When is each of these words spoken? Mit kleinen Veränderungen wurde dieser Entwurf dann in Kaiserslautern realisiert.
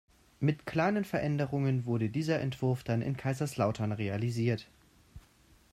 Mit 0.39 0.65
kleinen 0.65 1.05
Veränderungen 1.05 1.85
wurde 1.85 2.09
dieser 2.09 2.39
Entwurf 2.41 2.83
dann 2.83 3.03
in 3.03 3.17
Kaiserslautern 3.17 3.91
realisiert. 3.91 4.67